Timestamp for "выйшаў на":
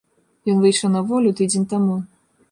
0.61-1.01